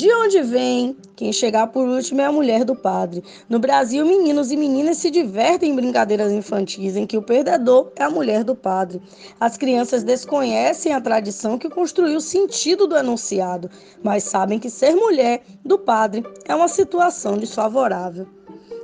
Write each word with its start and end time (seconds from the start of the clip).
De 0.00 0.10
onde 0.14 0.40
vem? 0.40 0.96
Quem 1.14 1.30
chegar 1.30 1.66
por 1.66 1.86
último 1.86 2.22
é 2.22 2.24
a 2.24 2.32
mulher 2.32 2.64
do 2.64 2.74
padre. 2.74 3.22
No 3.50 3.58
Brasil, 3.58 4.02
meninos 4.06 4.50
e 4.50 4.56
meninas 4.56 4.96
se 4.96 5.10
divertem 5.10 5.72
em 5.72 5.76
brincadeiras 5.76 6.32
infantis 6.32 6.96
em 6.96 7.06
que 7.06 7.18
o 7.18 7.22
perdedor 7.22 7.92
é 7.96 8.04
a 8.04 8.10
mulher 8.10 8.42
do 8.42 8.54
padre. 8.54 8.98
As 9.38 9.58
crianças 9.58 10.02
desconhecem 10.02 10.94
a 10.94 11.02
tradição 11.02 11.58
que 11.58 11.68
construiu 11.68 12.16
o 12.16 12.20
sentido 12.22 12.86
do 12.86 12.96
enunciado, 12.96 13.68
mas 14.02 14.24
sabem 14.24 14.58
que 14.58 14.70
ser 14.70 14.94
mulher 14.94 15.42
do 15.62 15.78
padre 15.78 16.24
é 16.46 16.54
uma 16.54 16.68
situação 16.68 17.36
desfavorável. 17.36 18.26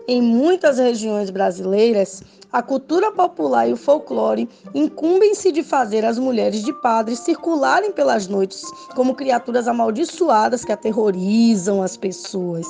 Em 0.08 0.22
muitas 0.22 0.78
regiões 0.78 1.30
brasileiras, 1.30 2.22
a 2.52 2.62
cultura 2.62 3.10
popular 3.10 3.68
e 3.68 3.72
o 3.72 3.76
folclore 3.76 4.48
incumbem-se 4.72 5.50
de 5.50 5.64
fazer 5.64 6.04
as 6.04 6.16
mulheres 6.16 6.62
de 6.62 6.72
padres 6.72 7.18
circularem 7.18 7.90
pelas 7.90 8.28
noites 8.28 8.62
como 8.94 9.16
criaturas 9.16 9.66
amaldiçoadas 9.66 10.64
que 10.64 10.70
aterrorizam 10.70 11.82
as 11.82 11.96
pessoas. 11.96 12.66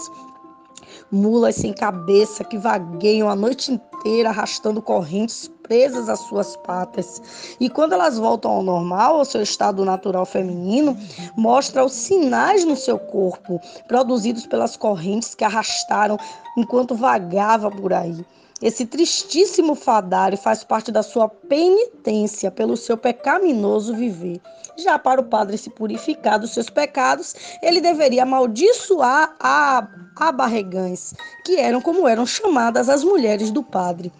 Mulas 1.11 1.55
sem 1.55 1.73
cabeça 1.73 2.43
que 2.43 2.59
vagueiam 2.59 3.29
a 3.29 3.37
noite 3.37 3.73
inteira 3.73 4.31
arrastando 4.31 4.83
correntes 4.83 5.51
presas 5.63 6.09
às 6.09 6.21
suas 6.21 6.57
patas. 6.59 7.57
E 7.61 7.69
quando 7.69 7.93
elas 7.93 8.19
voltam 8.19 8.51
ao 8.51 8.63
normal, 8.63 9.17
ao 9.17 9.25
seu 9.25 9.43
estado 9.43 9.85
natural 9.85 10.27
feminino, 10.27 10.97
mostra 11.37 11.85
os 11.85 11.93
sinais 11.93 12.65
no 12.65 12.77
seu 12.77 12.99
corpo, 12.99 13.61
produzidos 13.87 14.47
pelas 14.47 14.77
correntes 14.77 15.35
que 15.35 15.45
arrastaram 15.45 16.17
enquanto 16.57 16.95
vagava 16.95 17.71
por 17.71 17.93
aí. 17.93 18.25
Esse 18.63 18.87
tristíssimo 18.87 19.75
fadário 19.75 20.39
faz 20.39 20.65
parte 20.65 20.91
da 20.91 21.03
sua 21.03 21.29
penitência 21.29 22.51
pelo 22.51 22.77
seu 22.77 22.97
pecaminoso 22.97 23.95
viver. 23.95 24.41
Já 24.79 24.99
para 24.99 25.21
o 25.21 25.25
padre 25.25 25.59
se 25.59 25.71
purificar 25.71 26.39
dos 26.39 26.55
seus 26.55 26.71
pecados, 26.71 27.35
ele 27.63 27.81
deveria 27.81 28.23
amaldiçoar 28.23 29.37
a 29.39 29.87
abarregães, 30.19 31.13
que 31.45 31.57
eram 31.57 31.83
como 31.83 32.09
eram 32.09 32.25
chamadas 32.25 32.89
as 32.89 33.05
mulheres 33.05 33.51
do 33.51 33.63
padre 33.63 34.11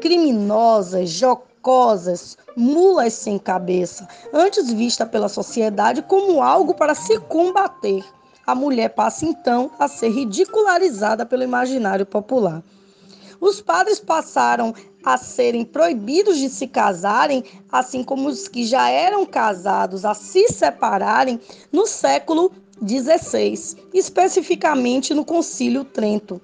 criminosas, 0.00 1.10
jocosas, 1.10 2.36
mulas 2.56 3.12
sem 3.12 3.38
cabeça, 3.38 4.08
antes 4.32 4.72
vista 4.72 5.06
pela 5.06 5.28
sociedade 5.28 6.02
como 6.02 6.42
algo 6.42 6.74
para 6.74 6.94
se 6.94 7.18
combater. 7.20 8.02
A 8.46 8.54
mulher 8.54 8.88
passa 8.90 9.26
então 9.26 9.70
a 9.78 9.86
ser 9.86 10.08
ridicularizada 10.08 11.24
pelo 11.24 11.44
imaginário 11.44 12.06
popular. 12.06 12.62
Os 13.40 13.60
padres 13.60 13.98
passaram 13.98 14.74
a 15.04 15.16
serem 15.16 15.64
proibidos 15.64 16.38
de 16.38 16.48
se 16.50 16.66
casarem, 16.66 17.42
assim 17.72 18.04
como 18.04 18.28
os 18.28 18.46
que 18.48 18.64
já 18.64 18.90
eram 18.90 19.24
casados 19.24 20.04
a 20.04 20.14
se 20.14 20.48
separarem 20.48 21.40
no 21.72 21.86
século 21.86 22.52
XVI, 22.86 23.76
especificamente 23.94 25.14
no 25.14 25.24
Concílio 25.24 25.84
Trento 25.84 26.40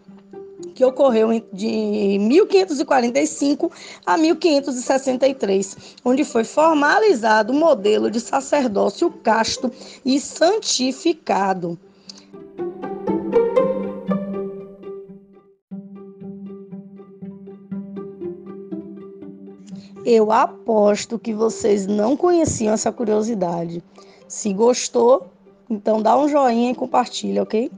que 0.77 0.85
ocorreu 0.85 1.31
de 1.53 2.19
1545 2.21 3.73
a 4.05 4.19
1563, 4.19 5.77
onde 6.05 6.23
foi 6.23 6.45
formalizado 6.45 7.53
o 7.53 7.57
modelo 7.57 8.11
de 8.11 8.21
sacerdócio 8.21 9.11
casto 9.11 9.73
e 10.05 10.21
santificado. 10.21 11.79
Eu 20.09 20.31
aposto 20.31 21.19
que 21.19 21.35
vocês 21.35 21.85
não 21.85 22.17
conheciam 22.17 22.73
essa 22.73 22.93
curiosidade. 22.93 23.83
Se 24.29 24.53
gostou, 24.53 25.27
então 25.69 26.01
dá 26.01 26.17
um 26.17 26.29
joinha 26.29 26.71
e 26.71 26.75
compartilha, 26.77 27.43
ok? 27.43 27.69